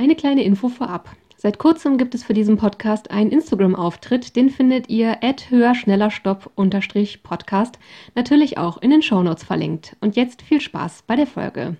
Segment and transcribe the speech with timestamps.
[0.00, 1.10] Eine kleine Info vorab.
[1.36, 4.34] Seit kurzem gibt es für diesen Podcast einen Instagram-Auftritt.
[4.34, 7.78] Den findet ihr at höher schneller stopp Podcast
[8.14, 9.98] natürlich auch in den Shownotes verlinkt.
[10.00, 11.76] Und jetzt viel Spaß bei der Folge.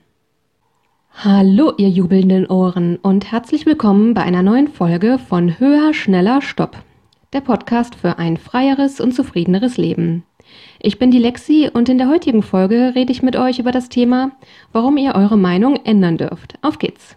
[1.15, 6.77] Hallo, ihr jubelnden Ohren und herzlich willkommen bei einer neuen Folge von Höher, schneller, Stopp.
[7.33, 10.25] Der Podcast für ein freieres und zufriedeneres Leben.
[10.79, 13.89] Ich bin die Lexi und in der heutigen Folge rede ich mit euch über das
[13.89, 14.33] Thema,
[14.73, 16.59] warum ihr eure Meinung ändern dürft.
[16.61, 17.17] Auf geht's!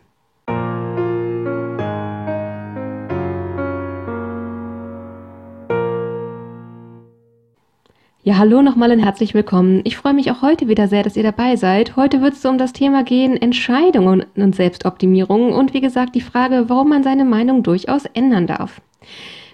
[8.26, 9.82] Ja, hallo nochmal und herzlich willkommen.
[9.84, 11.98] Ich freue mich auch heute wieder sehr, dass ihr dabei seid.
[11.98, 16.70] Heute wird es um das Thema gehen, Entscheidungen und Selbstoptimierung und wie gesagt die Frage,
[16.70, 18.80] warum man seine Meinung durchaus ändern darf.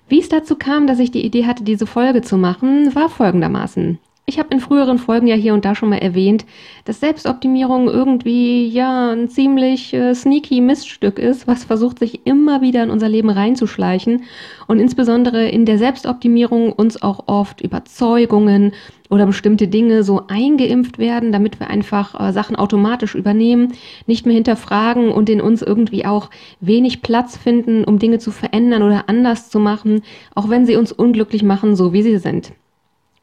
[0.07, 3.97] Wie es dazu kam, dass ich die Idee hatte, diese Folge zu machen, war folgendermaßen.
[4.29, 6.45] Ich habe in früheren Folgen ja hier und da schon mal erwähnt,
[6.85, 12.83] dass Selbstoptimierung irgendwie ja ein ziemlich äh, sneaky Miststück ist, was versucht sich immer wieder
[12.83, 14.25] in unser Leben reinzuschleichen
[14.67, 18.73] und insbesondere in der Selbstoptimierung uns auch oft Überzeugungen
[19.09, 23.73] oder bestimmte Dinge so eingeimpft werden, damit wir einfach äh, Sachen automatisch übernehmen,
[24.05, 28.83] nicht mehr hinterfragen und in uns irgendwie auch wenig Platz finden, um Dinge zu verändern
[28.83, 30.03] oder anders zu machen,
[30.35, 32.51] auch wenn sie uns unglücklich machen, so wie sie sind.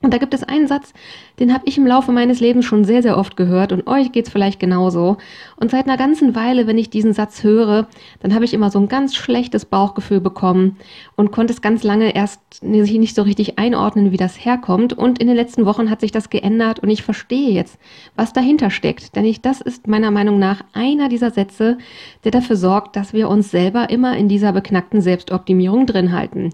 [0.02, 0.92] Und da gibt es einen Satz,
[1.40, 4.26] den habe ich im Laufe meines Lebens schon sehr, sehr oft gehört und euch geht
[4.26, 5.16] es vielleicht genauso.
[5.56, 7.88] Und seit einer ganzen Weile, wenn ich diesen Satz höre,
[8.20, 10.76] dann habe ich immer so ein ganz schlechtes Bauchgefühl bekommen
[11.16, 14.92] und konnte es ganz lange erst nicht so richtig einordnen, wie das herkommt.
[14.92, 17.78] Und in den letzten Wochen hat sich das geändert und ich verstehe jetzt,
[18.16, 19.16] was dahinter steckt.
[19.16, 21.78] Denn ich, das ist meiner Meinung nach einer dieser Sätze,
[22.22, 26.50] der dafür sorgt, dass wir uns selber immer in dieser beknackten Selbstoptimierung drin halten.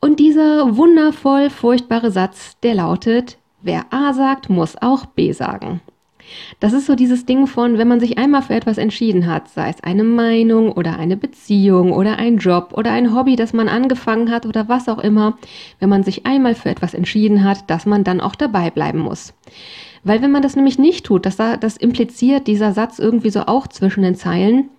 [0.00, 5.80] Und dieser wundervoll furchtbare Satz, der lautet, wer A sagt, muss auch B sagen.
[6.60, 9.68] Das ist so dieses Ding von, wenn man sich einmal für etwas entschieden hat, sei
[9.68, 14.30] es eine Meinung oder eine Beziehung oder ein Job oder ein Hobby, das man angefangen
[14.30, 15.38] hat oder was auch immer,
[15.78, 19.34] wenn man sich einmal für etwas entschieden hat, dass man dann auch dabei bleiben muss.
[20.04, 23.66] Weil wenn man das nämlich nicht tut, das, das impliziert dieser Satz irgendwie so auch
[23.66, 24.70] zwischen den Zeilen,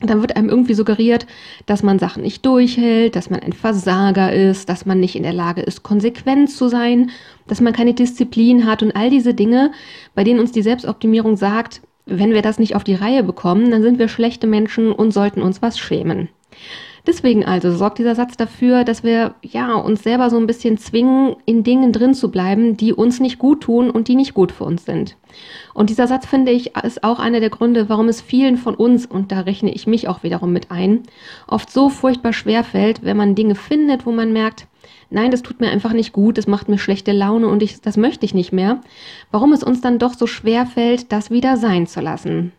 [0.00, 1.26] dann wird einem irgendwie suggeriert,
[1.66, 5.32] dass man Sachen nicht durchhält, dass man ein Versager ist, dass man nicht in der
[5.32, 7.10] Lage ist, konsequent zu sein,
[7.48, 9.72] dass man keine Disziplin hat und all diese Dinge,
[10.14, 13.82] bei denen uns die Selbstoptimierung sagt, wenn wir das nicht auf die Reihe bekommen, dann
[13.82, 16.28] sind wir schlechte Menschen und sollten uns was schämen.
[17.08, 21.36] Deswegen also sorgt dieser Satz dafür, dass wir ja uns selber so ein bisschen zwingen,
[21.46, 24.64] in Dingen drin zu bleiben, die uns nicht gut tun und die nicht gut für
[24.64, 25.16] uns sind.
[25.72, 29.06] Und dieser Satz finde ich ist auch einer der Gründe, warum es vielen von uns
[29.06, 31.04] und da rechne ich mich auch wiederum mit ein,
[31.46, 34.66] oft so furchtbar schwer fällt, wenn man Dinge findet, wo man merkt,
[35.08, 37.96] nein, das tut mir einfach nicht gut, das macht mir schlechte Laune und ich, das
[37.96, 38.82] möchte ich nicht mehr,
[39.30, 42.52] warum es uns dann doch so schwer fällt, das wieder sein zu lassen.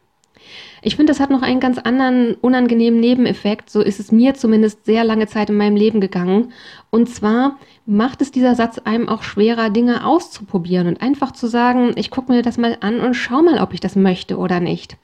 [0.81, 3.69] Ich finde, das hat noch einen ganz anderen unangenehmen Nebeneffekt.
[3.69, 6.51] So ist es mir zumindest sehr lange Zeit in meinem Leben gegangen.
[6.90, 11.91] Und zwar macht es dieser Satz einem auch schwerer, Dinge auszuprobieren und einfach zu sagen,
[11.95, 14.97] ich gucke mir das mal an und schau mal, ob ich das möchte oder nicht.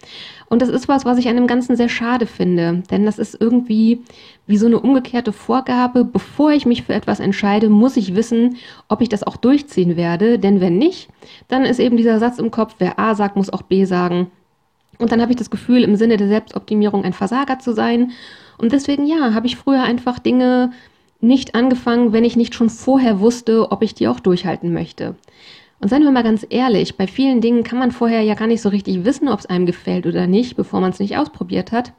[0.48, 2.84] Und das ist was, was ich an dem Ganzen sehr schade finde.
[2.92, 4.02] Denn das ist irgendwie
[4.48, 6.06] wie so eine umgekehrte Vorgabe.
[6.06, 10.40] Bevor ich mich für etwas entscheide, muss ich wissen, ob ich das auch durchziehen werde.
[10.40, 11.10] Denn wenn nicht,
[11.48, 14.32] dann ist eben dieser Satz im Kopf, wer A sagt, muss auch B sagen.
[14.98, 18.12] Und dann habe ich das Gefühl, im Sinne der Selbstoptimierung ein Versager zu sein.
[18.58, 20.72] Und deswegen, ja, habe ich früher einfach Dinge
[21.22, 25.16] nicht angefangen, wenn ich nicht schon vorher wusste, ob ich die auch durchhalten möchte.
[25.82, 28.62] Und seien wir mal ganz ehrlich, bei vielen Dingen kann man vorher ja gar nicht
[28.62, 31.92] so richtig wissen, ob es einem gefällt oder nicht, bevor man es nicht ausprobiert hat.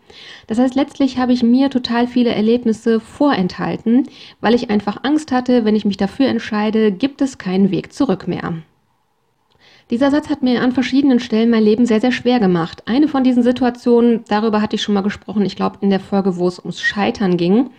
[0.46, 4.08] Das heißt, letztlich habe ich mir total viele Erlebnisse vorenthalten,
[4.40, 8.26] weil ich einfach Angst hatte, wenn ich mich dafür entscheide, gibt es keinen Weg zurück
[8.26, 8.54] mehr.
[9.88, 12.82] Dieser Satz hat mir an verschiedenen Stellen mein Leben sehr, sehr schwer gemacht.
[12.86, 16.36] Eine von diesen Situationen, darüber hatte ich schon mal gesprochen, ich glaube in der Folge,
[16.38, 17.70] wo es ums Scheitern ging.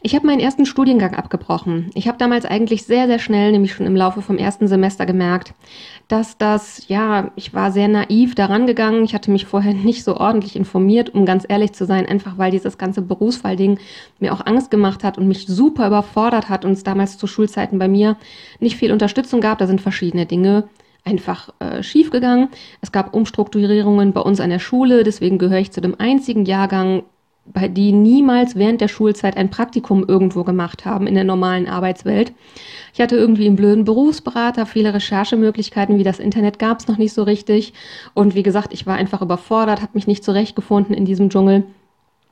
[0.00, 1.90] Ich habe meinen ersten Studiengang abgebrochen.
[1.92, 5.52] Ich habe damals eigentlich sehr, sehr schnell, nämlich schon im Laufe vom ersten Semester gemerkt,
[6.08, 9.04] dass das, ja, ich war sehr naiv daran gegangen.
[9.04, 12.52] Ich hatte mich vorher nicht so ordentlich informiert, um ganz ehrlich zu sein, einfach weil
[12.52, 13.78] dieses ganze Berufsfallding
[14.18, 17.78] mir auch Angst gemacht hat und mich super überfordert hat und es damals zu Schulzeiten
[17.78, 18.16] bei mir
[18.60, 19.58] nicht viel Unterstützung gab.
[19.58, 20.64] Da sind verschiedene Dinge
[21.04, 22.48] einfach äh, schiefgegangen.
[22.80, 27.02] Es gab Umstrukturierungen bei uns an der Schule, deswegen gehöre ich zu dem einzigen Jahrgang,
[27.46, 32.32] bei die niemals während der Schulzeit ein Praktikum irgendwo gemacht haben in der normalen Arbeitswelt.
[32.92, 37.12] Ich hatte irgendwie einen blöden Berufsberater, viele Recherchemöglichkeiten, wie das Internet gab es noch nicht
[37.12, 37.72] so richtig.
[38.14, 41.64] Und wie gesagt, ich war einfach überfordert, habe mich nicht zurechtgefunden in diesem Dschungel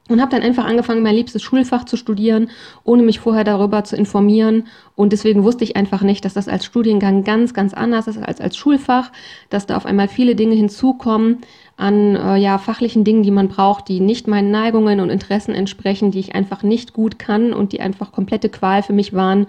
[0.08, 2.50] und habe dann einfach angefangen, mein liebstes Schulfach zu studieren,
[2.84, 4.64] ohne mich vorher darüber zu informieren.
[4.96, 8.40] Und deswegen wusste ich einfach nicht, dass das als Studiengang ganz, ganz anders ist als
[8.40, 9.12] als Schulfach,
[9.50, 11.38] dass da auf einmal viele Dinge hinzukommen,
[11.76, 16.10] an äh, ja, fachlichen Dingen, die man braucht, die nicht meinen Neigungen und Interessen entsprechen,
[16.10, 19.46] die ich einfach nicht gut kann und die einfach komplette Qual für mich waren,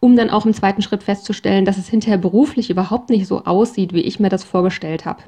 [0.00, 3.94] um dann auch im zweiten Schritt festzustellen, dass es hinterher beruflich überhaupt nicht so aussieht,
[3.94, 5.22] wie ich mir das vorgestellt habe.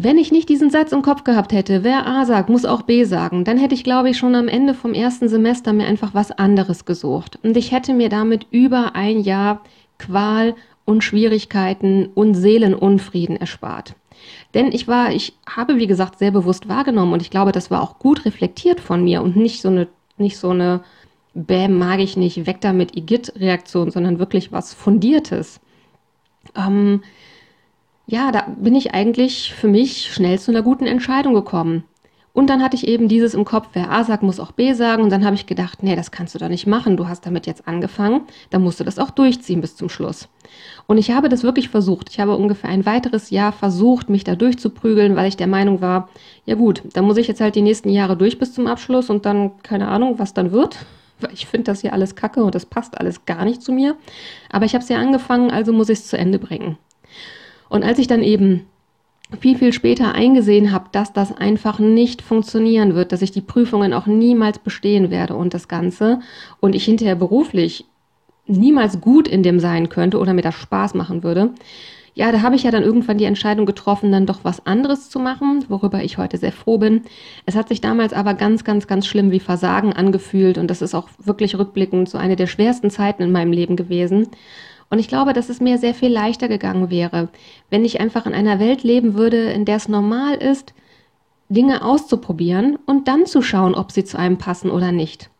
[0.00, 3.02] Wenn ich nicht diesen Satz im Kopf gehabt hätte, wer A sagt, muss auch B
[3.02, 6.30] sagen, dann hätte ich, glaube ich, schon am Ende vom ersten Semester mir einfach was
[6.30, 7.36] anderes gesucht.
[7.42, 9.60] Und ich hätte mir damit über ein Jahr
[9.98, 10.54] Qual
[10.84, 13.96] und Schwierigkeiten und Seelenunfrieden erspart.
[14.54, 17.82] Denn ich war, ich habe, wie gesagt, sehr bewusst wahrgenommen und ich glaube, das war
[17.82, 20.84] auch gut reflektiert von mir und nicht so eine, nicht so eine
[21.34, 25.58] Bäm, mag ich nicht, weg damit Igitt-Reaktion, sondern wirklich was Fundiertes.
[26.56, 27.02] Ähm,
[28.08, 31.84] ja, da bin ich eigentlich für mich schnell zu einer guten Entscheidung gekommen.
[32.32, 35.02] Und dann hatte ich eben dieses im Kopf, wer A sagt, muss auch B sagen.
[35.02, 36.96] Und dann habe ich gedacht, nee, das kannst du doch nicht machen.
[36.96, 40.28] Du hast damit jetzt angefangen, dann musst du das auch durchziehen bis zum Schluss.
[40.86, 42.08] Und ich habe das wirklich versucht.
[42.10, 46.08] Ich habe ungefähr ein weiteres Jahr versucht, mich da durchzuprügeln, weil ich der Meinung war,
[46.46, 49.26] ja gut, dann muss ich jetzt halt die nächsten Jahre durch bis zum Abschluss und
[49.26, 50.78] dann keine Ahnung, was dann wird.
[51.20, 53.96] Weil ich finde das hier alles kacke und das passt alles gar nicht zu mir.
[54.48, 56.78] Aber ich habe es ja angefangen, also muss ich es zu Ende bringen.
[57.68, 58.66] Und als ich dann eben
[59.40, 63.92] viel, viel später eingesehen habe, dass das einfach nicht funktionieren wird, dass ich die Prüfungen
[63.92, 66.20] auch niemals bestehen werde und das Ganze
[66.60, 67.84] und ich hinterher beruflich
[68.46, 71.50] niemals gut in dem sein könnte oder mir das Spaß machen würde,
[72.18, 75.20] ja, da habe ich ja dann irgendwann die Entscheidung getroffen, dann doch was anderes zu
[75.20, 77.02] machen, worüber ich heute sehr froh bin.
[77.46, 80.96] Es hat sich damals aber ganz, ganz, ganz schlimm wie Versagen angefühlt und das ist
[80.96, 84.26] auch wirklich rückblickend so eine der schwersten Zeiten in meinem Leben gewesen.
[84.90, 87.28] Und ich glaube, dass es mir sehr viel leichter gegangen wäre,
[87.70, 90.72] wenn ich einfach in einer Welt leben würde, in der es normal ist,
[91.48, 95.30] Dinge auszuprobieren und dann zu schauen, ob sie zu einem passen oder nicht.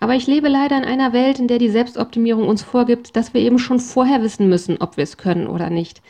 [0.00, 3.40] Aber ich lebe leider in einer Welt, in der die Selbstoptimierung uns vorgibt, dass wir
[3.40, 6.02] eben schon vorher wissen müssen, ob wir es können oder nicht.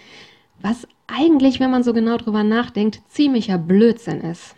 [0.60, 4.54] Was eigentlich, wenn man so genau drüber nachdenkt, ziemlicher Blödsinn ist.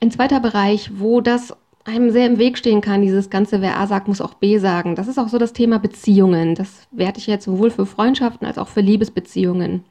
[0.00, 3.86] Ein zweiter Bereich, wo das einem sehr im Weg stehen kann, dieses ganze, wer A
[3.86, 4.96] sagt, muss auch B sagen.
[4.96, 6.54] Das ist auch so das Thema Beziehungen.
[6.54, 9.84] Das werte ich jetzt sowohl für Freundschaften als auch für Liebesbeziehungen.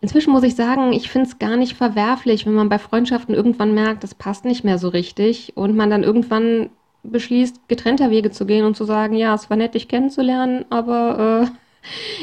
[0.00, 3.72] Inzwischen muss ich sagen, ich finde es gar nicht verwerflich, wenn man bei Freundschaften irgendwann
[3.72, 6.70] merkt, das passt nicht mehr so richtig und man dann irgendwann
[7.04, 11.46] beschließt, getrennter Wege zu gehen und zu sagen, ja, es war nett, dich kennenzulernen, aber
[11.46, 11.61] äh,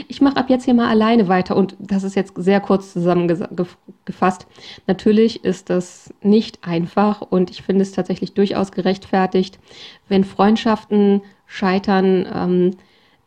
[0.07, 4.47] ich mache ab jetzt hier mal alleine weiter und das ist jetzt sehr kurz zusammengefasst.
[4.88, 9.59] Natürlich ist das nicht einfach und ich finde es tatsächlich durchaus gerechtfertigt,
[10.07, 12.27] wenn Freundschaften scheitern.
[12.33, 12.71] Ähm,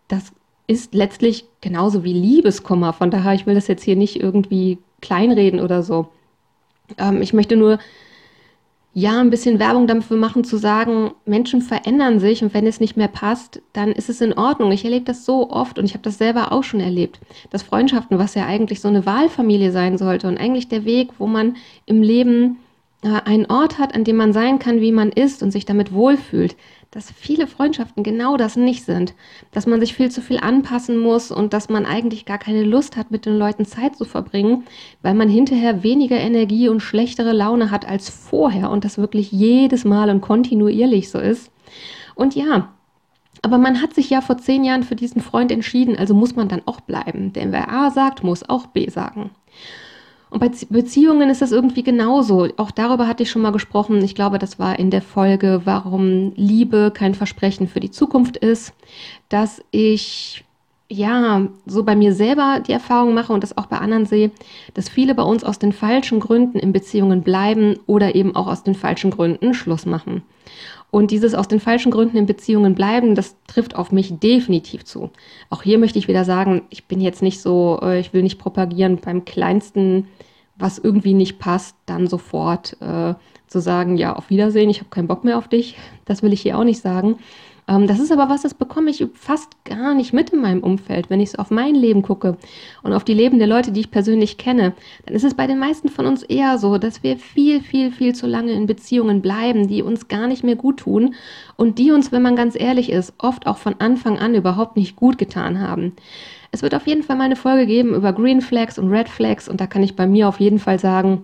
[0.08, 0.32] das
[0.66, 2.92] ist letztlich genauso wie Liebeskummer.
[2.92, 6.08] Von daher, ich will das jetzt hier nicht irgendwie kleinreden oder so.
[6.98, 7.78] Ähm, ich möchte nur
[8.94, 12.96] ja, ein bisschen Werbung dafür machen, zu sagen, Menschen verändern sich und wenn es nicht
[12.96, 14.70] mehr passt, dann ist es in Ordnung.
[14.70, 17.18] Ich erlebe das so oft und ich habe das selber auch schon erlebt,
[17.50, 21.26] dass Freundschaften, was ja eigentlich so eine Wahlfamilie sein sollte und eigentlich der Weg, wo
[21.26, 21.56] man
[21.86, 22.58] im Leben
[23.02, 26.56] einen Ort hat, an dem man sein kann, wie man ist und sich damit wohlfühlt,
[26.92, 29.14] dass viele Freundschaften genau das nicht sind,
[29.50, 32.96] dass man sich viel zu viel anpassen muss und dass man eigentlich gar keine Lust
[32.96, 34.64] hat, mit den Leuten Zeit zu verbringen,
[35.00, 39.84] weil man hinterher weniger Energie und schlechtere Laune hat als vorher und das wirklich jedes
[39.84, 41.50] Mal und kontinuierlich so ist.
[42.14, 42.72] Und ja,
[43.40, 46.48] aber man hat sich ja vor zehn Jahren für diesen Freund entschieden, also muss man
[46.48, 47.32] dann auch bleiben.
[47.32, 49.30] Denn wer A sagt, muss auch B sagen.
[50.32, 52.48] Und bei Beziehungen ist das irgendwie genauso.
[52.56, 54.02] Auch darüber hatte ich schon mal gesprochen.
[54.02, 58.72] Ich glaube, das war in der Folge, warum Liebe kein Versprechen für die Zukunft ist,
[59.28, 60.42] dass ich
[60.88, 64.30] ja, so bei mir selber die Erfahrung mache und das auch bei anderen sehe,
[64.72, 68.62] dass viele bei uns aus den falschen Gründen in Beziehungen bleiben oder eben auch aus
[68.62, 70.22] den falschen Gründen Schluss machen.
[70.94, 75.10] Und dieses aus den falschen Gründen in Beziehungen bleiben, das trifft auf mich definitiv zu.
[75.48, 78.38] Auch hier möchte ich wieder sagen, ich bin jetzt nicht so, äh, ich will nicht
[78.38, 80.08] propagieren, beim kleinsten,
[80.58, 83.14] was irgendwie nicht passt, dann sofort äh,
[83.46, 85.78] zu sagen, ja, auf Wiedersehen, ich habe keinen Bock mehr auf dich.
[86.04, 87.16] Das will ich hier auch nicht sagen.
[87.68, 91.10] Ähm, das ist aber was, das bekomme ich fast gar nicht mit in meinem Umfeld.
[91.10, 92.36] Wenn ich so auf mein Leben gucke
[92.82, 94.72] und auf die Leben der Leute, die ich persönlich kenne,
[95.06, 98.14] dann ist es bei den meisten von uns eher so, dass wir viel, viel, viel
[98.14, 101.14] zu lange in Beziehungen bleiben, die uns gar nicht mehr gut tun
[101.56, 104.96] und die uns, wenn man ganz ehrlich ist, oft auch von Anfang an überhaupt nicht
[104.96, 105.92] gut getan haben.
[106.50, 109.48] Es wird auf jeden Fall mal eine Folge geben über Green Flags und Red Flags
[109.48, 111.22] und da kann ich bei mir auf jeden Fall sagen,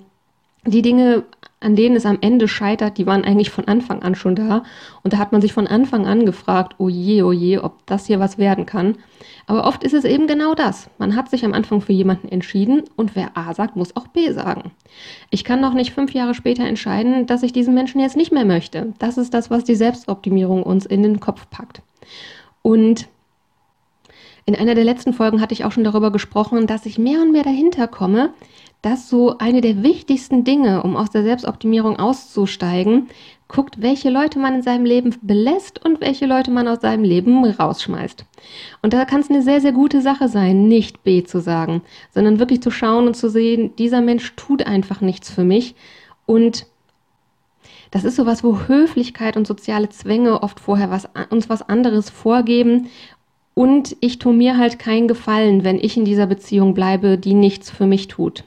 [0.67, 1.25] die Dinge,
[1.61, 4.62] an denen es am Ende scheitert, die waren eigentlich von Anfang an schon da.
[5.03, 8.07] Und da hat man sich von Anfang an gefragt, oh je, oh je, ob das
[8.07, 8.97] hier was werden kann.
[9.47, 10.88] Aber oft ist es eben genau das.
[10.99, 14.31] Man hat sich am Anfang für jemanden entschieden und wer A sagt, muss auch B
[14.33, 14.71] sagen.
[15.31, 18.45] Ich kann noch nicht fünf Jahre später entscheiden, dass ich diesen Menschen jetzt nicht mehr
[18.45, 18.93] möchte.
[18.99, 21.83] Das ist das, was die Selbstoptimierung uns in den Kopf packt.
[22.62, 23.09] Und
[24.45, 27.33] in einer der letzten Folgen hatte ich auch schon darüber gesprochen, dass ich mehr und
[27.33, 28.33] mehr dahinter komme,
[28.82, 33.08] dass so eine der wichtigsten Dinge, um aus der Selbstoptimierung auszusteigen,
[33.49, 37.44] guckt, welche Leute man in seinem Leben belässt und welche Leute man aus seinem Leben
[37.44, 38.25] rausschmeißt.
[38.82, 41.82] Und da kann es eine sehr, sehr gute Sache sein, nicht B zu sagen,
[42.12, 45.75] sondern wirklich zu schauen und zu sehen, dieser Mensch tut einfach nichts für mich.
[46.26, 46.66] Und
[47.90, 52.88] das ist sowas, wo Höflichkeit und soziale Zwänge oft vorher was, uns was anderes vorgeben.
[53.54, 57.70] Und ich tue mir halt keinen Gefallen, wenn ich in dieser Beziehung bleibe, die nichts
[57.70, 58.44] für mich tut.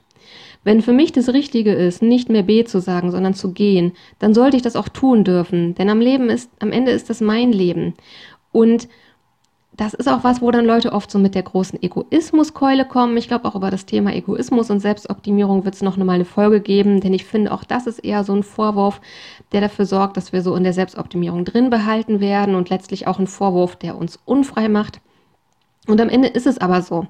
[0.63, 4.33] Wenn für mich das Richtige ist, nicht mehr B zu sagen, sondern zu gehen, dann
[4.33, 5.73] sollte ich das auch tun dürfen.
[5.75, 7.95] Denn am Leben ist, am Ende ist das mein Leben.
[8.51, 8.87] Und
[9.73, 13.17] das ist auch was, wo dann Leute oft so mit der großen Egoismuskeule kommen.
[13.17, 16.59] Ich glaube, auch über das Thema Egoismus und Selbstoptimierung wird es noch mal eine Folge
[16.59, 19.01] geben, denn ich finde, auch das ist eher so ein Vorwurf,
[19.53, 23.17] der dafür sorgt, dass wir so in der Selbstoptimierung drin behalten werden und letztlich auch
[23.17, 24.99] ein Vorwurf, der uns unfrei macht.
[25.87, 27.07] Und am Ende ist es aber so.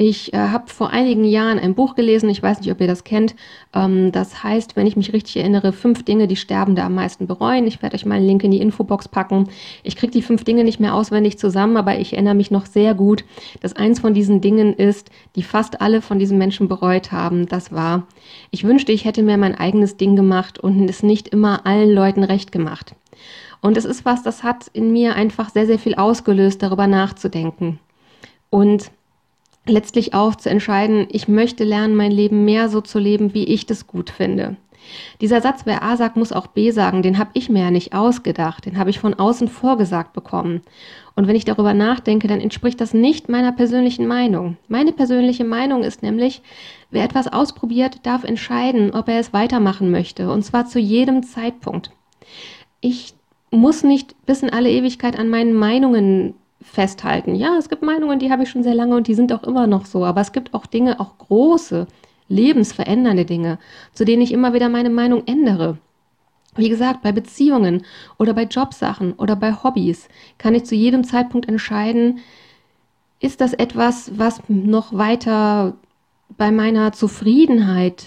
[0.00, 3.02] Ich äh, habe vor einigen Jahren ein Buch gelesen, ich weiß nicht, ob ihr das
[3.02, 3.34] kennt.
[3.74, 7.66] Ähm, das heißt, wenn ich mich richtig erinnere, fünf Dinge, die Sterbende am meisten bereuen.
[7.66, 9.48] Ich werde euch mal einen Link in die Infobox packen.
[9.82, 12.94] Ich kriege die fünf Dinge nicht mehr auswendig zusammen, aber ich erinnere mich noch sehr
[12.94, 13.24] gut,
[13.60, 17.46] dass eins von diesen Dingen ist, die fast alle von diesen Menschen bereut haben.
[17.46, 18.06] Das war,
[18.52, 22.22] ich wünschte, ich hätte mir mein eigenes Ding gemacht und es nicht immer allen Leuten
[22.22, 22.94] recht gemacht.
[23.62, 27.80] Und es ist was, das hat in mir einfach sehr, sehr viel ausgelöst, darüber nachzudenken.
[28.48, 28.92] Und
[29.68, 33.66] letztlich auch zu entscheiden, ich möchte lernen, mein Leben mehr so zu leben, wie ich
[33.66, 34.56] das gut finde.
[35.20, 37.94] Dieser Satz, wer A sagt, muss auch B sagen, den habe ich mir ja nicht
[37.94, 40.62] ausgedacht, den habe ich von außen vorgesagt bekommen.
[41.14, 44.56] Und wenn ich darüber nachdenke, dann entspricht das nicht meiner persönlichen Meinung.
[44.68, 46.42] Meine persönliche Meinung ist nämlich,
[46.90, 51.90] wer etwas ausprobiert, darf entscheiden, ob er es weitermachen möchte, und zwar zu jedem Zeitpunkt.
[52.80, 53.14] Ich
[53.50, 57.34] muss nicht bis in alle Ewigkeit an meinen Meinungen festhalten.
[57.34, 59.66] Ja, es gibt Meinungen, die habe ich schon sehr lange und die sind auch immer
[59.66, 60.04] noch so.
[60.04, 61.86] Aber es gibt auch Dinge, auch große,
[62.28, 63.58] lebensverändernde Dinge,
[63.92, 65.78] zu denen ich immer wieder meine Meinung ändere.
[66.56, 67.84] Wie gesagt, bei Beziehungen
[68.18, 72.18] oder bei Jobsachen oder bei Hobbys kann ich zu jedem Zeitpunkt entscheiden,
[73.20, 75.74] ist das etwas, was noch weiter
[76.36, 78.06] bei meiner Zufriedenheit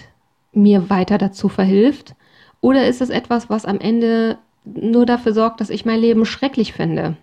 [0.52, 2.14] mir weiter dazu verhilft?
[2.60, 6.72] Oder ist es etwas, was am Ende nur dafür sorgt, dass ich mein Leben schrecklich
[6.72, 7.16] finde?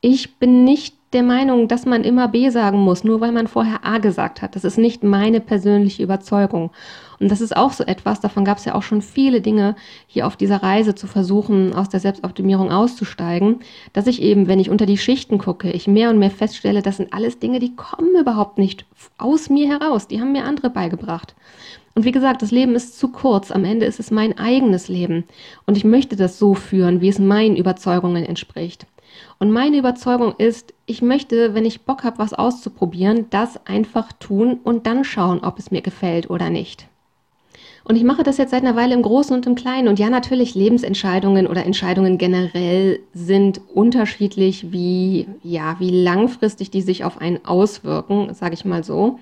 [0.00, 3.84] Ich bin nicht der Meinung, dass man immer B sagen muss, nur weil man vorher
[3.84, 4.54] A gesagt hat.
[4.54, 6.70] Das ist nicht meine persönliche Überzeugung.
[7.18, 9.76] Und das ist auch so etwas, davon gab es ja auch schon viele Dinge
[10.06, 13.60] hier auf dieser Reise zu versuchen, aus der Selbstoptimierung auszusteigen,
[13.94, 16.98] dass ich eben, wenn ich unter die Schichten gucke, ich mehr und mehr feststelle, das
[16.98, 18.84] sind alles Dinge, die kommen überhaupt nicht
[19.16, 20.08] aus mir heraus.
[20.08, 21.34] Die haben mir andere beigebracht.
[21.94, 23.50] Und wie gesagt, das Leben ist zu kurz.
[23.50, 25.24] Am Ende ist es mein eigenes Leben.
[25.64, 28.86] Und ich möchte das so führen, wie es meinen Überzeugungen entspricht.
[29.38, 34.60] Und meine Überzeugung ist, ich möchte, wenn ich Bock habe, was auszuprobieren, das einfach tun
[34.62, 36.88] und dann schauen, ob es mir gefällt oder nicht.
[37.88, 39.86] Und ich mache das jetzt seit einer Weile im Großen und im Kleinen.
[39.86, 47.04] Und ja, natürlich, Lebensentscheidungen oder Entscheidungen generell sind unterschiedlich, wie, ja, wie langfristig die sich
[47.04, 49.20] auf einen auswirken, sage ich mal so.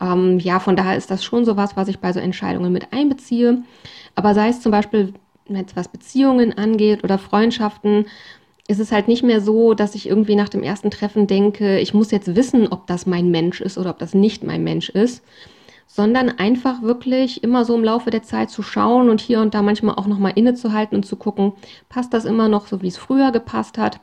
[0.00, 3.62] Ähm, ja, von daher ist das schon sowas, was ich bei so Entscheidungen mit einbeziehe.
[4.16, 5.14] Aber sei es zum Beispiel,
[5.46, 8.06] wenn es was Beziehungen angeht oder Freundschaften,
[8.70, 11.92] ist es halt nicht mehr so, dass ich irgendwie nach dem ersten Treffen denke, ich
[11.92, 15.24] muss jetzt wissen, ob das mein Mensch ist oder ob das nicht mein Mensch ist,
[15.88, 19.62] sondern einfach wirklich immer so im Laufe der Zeit zu schauen und hier und da
[19.62, 21.52] manchmal auch nochmal innezuhalten und zu gucken,
[21.88, 23.98] passt das immer noch so, wie es früher gepasst hat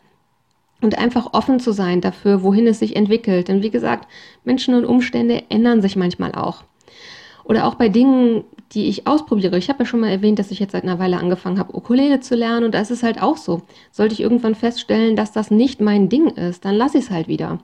[0.81, 3.47] und einfach offen zu sein dafür, wohin es sich entwickelt.
[3.47, 4.09] Denn wie gesagt,
[4.43, 6.65] Menschen und Umstände ändern sich manchmal auch.
[7.45, 8.43] Oder auch bei Dingen,
[8.73, 9.57] die ich ausprobiere.
[9.57, 12.19] Ich habe ja schon mal erwähnt, dass ich jetzt seit einer Weile angefangen habe, Ukulele
[12.19, 13.61] zu lernen und da ist es halt auch so.
[13.91, 17.27] Sollte ich irgendwann feststellen, dass das nicht mein Ding ist, dann lasse ich es halt
[17.27, 17.59] wieder.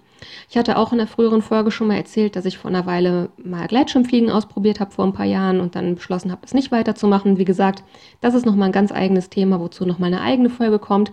[0.49, 3.29] Ich hatte auch in der früheren Folge schon mal erzählt, dass ich vor einer Weile
[3.37, 7.37] mal Gleitschirmfliegen ausprobiert habe vor ein paar Jahren und dann beschlossen habe, es nicht weiterzumachen.
[7.37, 7.83] Wie gesagt,
[8.21, 11.11] das ist nochmal ein ganz eigenes Thema, wozu nochmal eine eigene Folge kommt.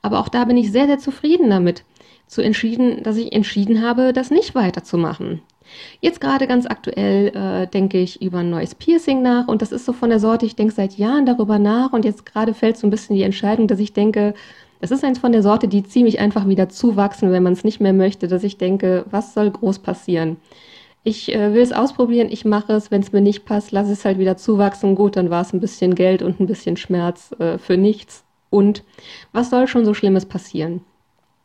[0.00, 1.84] Aber auch da bin ich sehr, sehr zufrieden damit,
[2.26, 5.42] zu entschieden, dass ich entschieden habe, das nicht weiterzumachen.
[6.00, 9.84] Jetzt gerade ganz aktuell äh, denke ich über ein neues Piercing nach und das ist
[9.84, 12.86] so von der Sorte, ich denke seit Jahren darüber nach und jetzt gerade fällt so
[12.86, 14.34] ein bisschen die Entscheidung, dass ich denke,
[14.80, 17.80] es ist eins von der Sorte, die ziemlich einfach wieder zuwachsen, wenn man es nicht
[17.80, 20.38] mehr möchte, dass ich denke, was soll groß passieren?
[21.04, 24.04] Ich äh, will es ausprobieren, ich mache es, wenn es mir nicht passt, lasse es
[24.04, 24.94] halt wieder zuwachsen.
[24.94, 28.24] Gut, dann war es ein bisschen Geld und ein bisschen Schmerz äh, für nichts.
[28.50, 28.84] Und
[29.32, 30.82] was soll schon so Schlimmes passieren?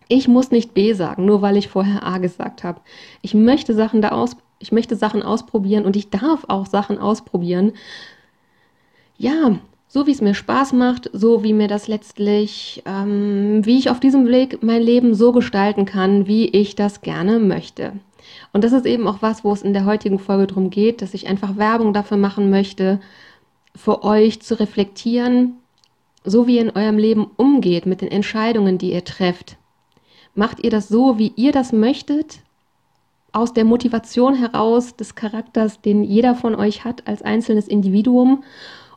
[0.07, 2.79] Ich muss nicht B sagen, nur weil ich vorher A gesagt habe.
[3.21, 7.73] Ich möchte Sachen da aus, ich möchte Sachen ausprobieren und ich darf auch Sachen ausprobieren.
[9.17, 13.89] Ja, so wie es mir Spaß macht, so wie mir das letztlich, ähm, wie ich
[13.89, 17.93] auf diesem Weg mein Leben so gestalten kann, wie ich das gerne möchte.
[18.53, 21.13] Und das ist eben auch was, wo es in der heutigen Folge darum geht, dass
[21.13, 22.99] ich einfach Werbung dafür machen möchte,
[23.75, 25.57] für euch zu reflektieren,
[26.23, 29.57] so wie ihr in eurem Leben umgeht mit den Entscheidungen, die ihr trefft.
[30.37, 32.41] Macht ihr das so, wie ihr das möchtet?
[33.31, 38.43] Aus der Motivation heraus des Charakters, den jeder von euch hat als einzelnes Individuum?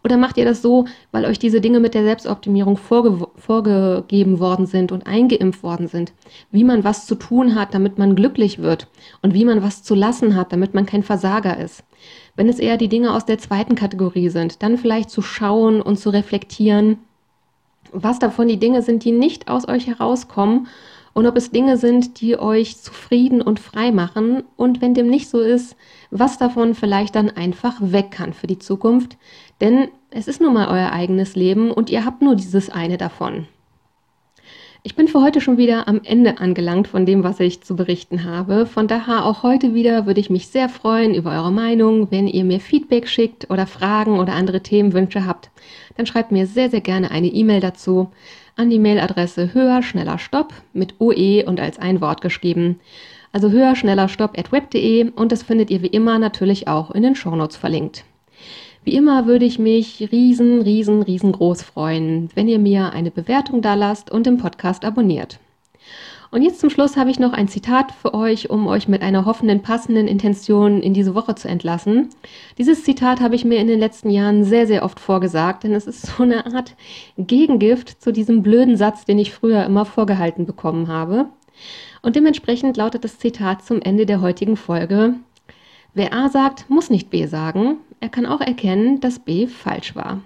[0.04, 4.66] Oder macht ihr das so, weil euch diese Dinge mit der Selbstoptimierung vorge vorgegeben worden
[4.66, 6.12] sind und eingeimpft worden sind?
[6.50, 8.88] Wie man was zu tun hat, damit man glücklich wird
[9.22, 11.84] und wie man was zu lassen hat, damit man kein Versager ist.
[12.36, 15.98] Wenn es eher die Dinge aus der zweiten Kategorie sind, dann vielleicht zu schauen und
[15.98, 16.98] zu reflektieren,
[17.92, 20.68] was davon die Dinge sind, die nicht aus euch herauskommen
[21.12, 25.28] und ob es Dinge sind, die euch zufrieden und frei machen und wenn dem nicht
[25.28, 25.76] so ist,
[26.10, 29.16] was davon vielleicht dann einfach weg kann für die Zukunft,
[29.60, 33.46] denn es ist nun mal euer eigenes Leben und ihr habt nur dieses eine davon.
[34.82, 38.24] Ich bin für heute schon wieder am Ende angelangt von dem, was ich zu berichten
[38.24, 38.64] habe.
[38.64, 42.44] Von daher auch heute wieder würde ich mich sehr freuen über eure Meinung, wenn ihr
[42.44, 45.50] mir Feedback schickt oder Fragen oder andere Themenwünsche habt.
[45.98, 48.10] Dann schreibt mir sehr, sehr gerne eine E-Mail dazu
[48.60, 52.78] an die Mailadresse höher, schneller, stopp mit OE und als ein Wort geschrieben.
[53.32, 57.02] Also höher, schneller, stopp at web.de und das findet ihr wie immer natürlich auch in
[57.02, 58.04] den Shownotes verlinkt.
[58.84, 63.72] Wie immer würde ich mich riesen, riesen, riesengroß freuen, wenn ihr mir eine Bewertung da
[63.72, 65.38] lasst und den Podcast abonniert.
[66.32, 69.24] Und jetzt zum Schluss habe ich noch ein Zitat für euch, um euch mit einer
[69.24, 72.10] hoffenden, passenden Intention in diese Woche zu entlassen.
[72.56, 75.88] Dieses Zitat habe ich mir in den letzten Jahren sehr, sehr oft vorgesagt, denn es
[75.88, 76.76] ist so eine Art
[77.18, 81.26] Gegengift zu diesem blöden Satz, den ich früher immer vorgehalten bekommen habe.
[82.00, 85.14] Und dementsprechend lautet das Zitat zum Ende der heutigen Folge.
[85.94, 87.78] Wer A sagt, muss nicht B sagen.
[87.98, 90.20] Er kann auch erkennen, dass B falsch war.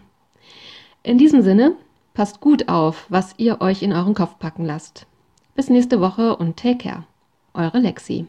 [1.03, 1.73] In diesem Sinne,
[2.13, 5.07] passt gut auf, was ihr euch in euren Kopf packen lasst.
[5.55, 7.05] Bis nächste Woche und take care.
[7.53, 8.27] Eure Lexi.